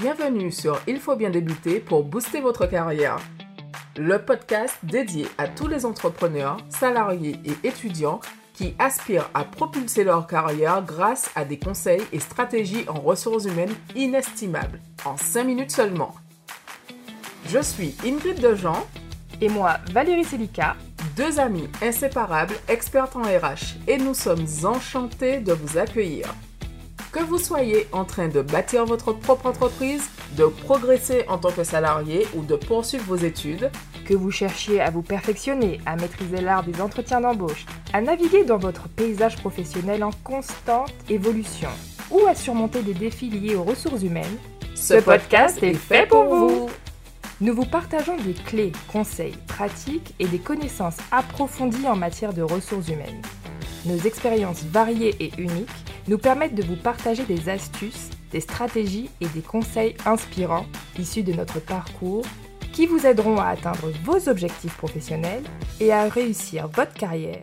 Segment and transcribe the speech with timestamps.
[0.00, 3.18] Bienvenue sur Il faut bien débuter pour booster votre carrière.
[3.98, 8.20] Le podcast dédié à tous les entrepreneurs, salariés et étudiants
[8.54, 13.74] qui aspirent à propulser leur carrière grâce à des conseils et stratégies en ressources humaines
[13.94, 16.14] inestimables, en 5 minutes seulement.
[17.48, 18.86] Je suis Ingrid Dejean
[19.42, 20.76] et moi Valérie Selika,
[21.14, 26.34] deux amies inséparables expertes en RH et nous sommes enchantés de vous accueillir.
[27.12, 31.64] Que vous soyez en train de bâtir votre propre entreprise, de progresser en tant que
[31.64, 33.70] salarié ou de poursuivre vos études,
[34.04, 38.58] que vous cherchiez à vous perfectionner, à maîtriser l'art des entretiens d'embauche, à naviguer dans
[38.58, 41.70] votre paysage professionnel en constante évolution
[42.12, 44.38] ou à surmonter des défis liés aux ressources humaines,
[44.76, 46.70] ce, podcast est fait pour vous.
[47.40, 52.88] Nous vous partageons des clés, conseils, pratiques et des connaissances approfondies en matière de ressources
[52.88, 53.20] humaines.
[53.84, 55.68] Nos expériences variées et uniques
[56.08, 60.66] nous permettent de vous partager des astuces, des stratégies et des conseils inspirants
[60.98, 62.24] issus de notre parcours
[62.72, 65.44] qui vous aideront à atteindre vos objectifs professionnels
[65.80, 67.42] et à réussir votre carrière.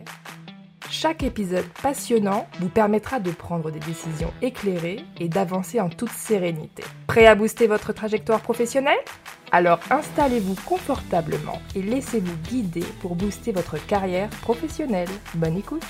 [0.90, 6.82] Chaque épisode passionnant vous permettra de prendre des décisions éclairées et d'avancer en toute sérénité.
[7.06, 8.98] Prêt à booster votre trajectoire professionnelle?
[9.52, 15.08] Alors installez-vous confortablement et laissez-vous guider pour booster votre carrière professionnelle.
[15.34, 15.84] Bonne écoute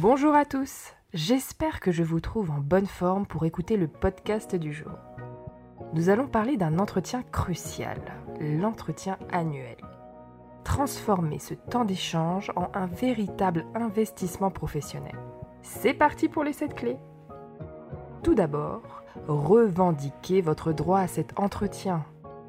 [0.00, 4.56] Bonjour à tous, j'espère que je vous trouve en bonne forme pour écouter le podcast
[4.56, 4.92] du jour.
[5.92, 8.00] Nous allons parler d'un entretien crucial,
[8.40, 9.76] l'entretien annuel.
[10.64, 15.18] Transformer ce temps d'échange en un véritable investissement professionnel.
[15.60, 16.98] C'est parti pour les 7 clés.
[18.22, 22.02] Tout d'abord, revendiquez votre droit à cet entretien.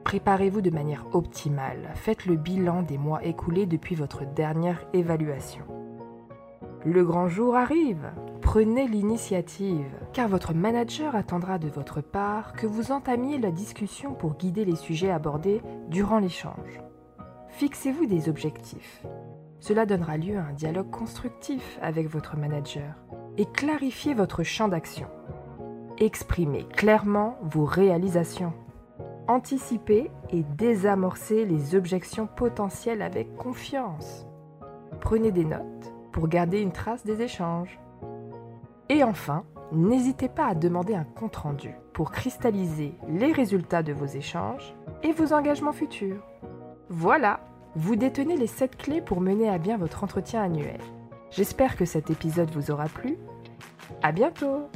[0.05, 1.91] Préparez-vous de manière optimale.
[1.95, 5.83] Faites le bilan des mois écoulés depuis votre dernière évaluation.
[6.86, 8.12] Le grand jour arrive.
[8.42, 14.36] Prenez l'initiative, car votre manager attendra de votre part que vous entamiez la discussion pour
[14.36, 16.82] guider les sujets abordés durant l'échange.
[17.48, 19.02] Fixez-vous des objectifs.
[19.61, 22.95] Cela donnera lieu à un dialogue constructif avec votre manager
[23.38, 25.08] et clarifiez votre champ d'action.
[26.00, 28.52] Exprimez clairement vos réalisations.
[29.30, 34.26] Anticipez et désamorcez les objections potentielles avec confiance.
[35.00, 37.78] Prenez des notes pour garder une trace des échanges.
[38.88, 39.44] Et enfin,
[39.74, 45.34] n'hésitez pas à demander un compte-rendu pour cristalliser les résultats de vos échanges et vos
[45.34, 46.24] engagements futurs.
[46.90, 47.42] Voilà,
[47.76, 50.80] vous détenez les 7 clés pour mener à bien votre entretien annuel.
[51.32, 53.18] J'espère que cet épisode vous aura plu.
[54.04, 54.70] À bientôt!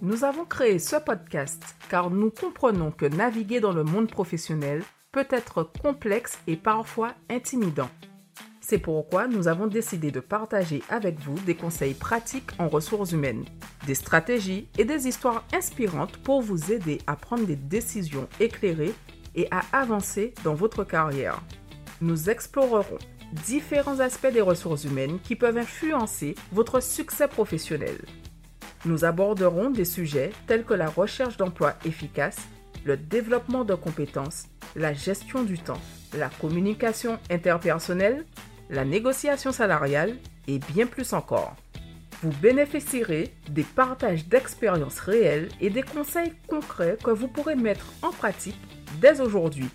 [0.00, 4.82] Nous avons créé ce podcast car nous comprenons que naviguer dans le monde professionnel
[5.14, 7.88] peut être complexe et parfois intimidant.
[8.60, 13.44] C'est pourquoi nous avons décidé de partager avec vous des conseils pratiques en ressources humaines,
[13.86, 18.92] des stratégies et des histoires inspirantes pour vous aider à prendre des décisions éclairées
[19.36, 21.40] et à avancer dans votre carrière.
[22.00, 22.98] Nous explorerons
[23.46, 27.98] différents aspects des ressources humaines qui peuvent influencer votre succès professionnel.
[28.84, 32.38] Nous aborderons des sujets tels que la recherche d'emploi efficace,
[32.84, 34.46] le développement de compétences,
[34.76, 35.80] la gestion du temps,
[36.16, 38.24] la communication interpersonnelle,
[38.70, 40.16] la négociation salariale
[40.48, 41.56] et bien plus encore.
[42.22, 48.10] Vous bénéficierez des partages d'expériences réelles et des conseils concrets que vous pourrez mettre en
[48.10, 48.60] pratique
[49.00, 49.68] dès aujourd'hui.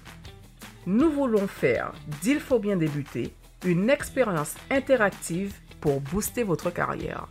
[0.86, 3.34] Nous voulons faire d'Il faut bien débuter
[3.66, 7.28] une expérience interactive pour booster votre carrière.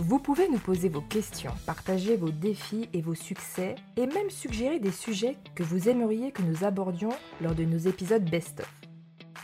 [0.00, 4.78] Vous pouvez nous poser vos questions, partager vos défis et vos succès et même suggérer
[4.78, 7.10] des sujets que vous aimeriez que nous abordions
[7.40, 8.72] lors de nos épisodes best-of.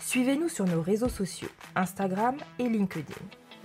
[0.00, 3.16] Suivez-nous sur nos réseaux sociaux, Instagram et LinkedIn.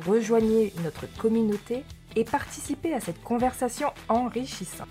[0.04, 1.84] Rejoignez notre communauté
[2.16, 4.90] et participez à cette conversation enrichissante.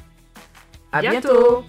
[0.93, 1.65] À bientôt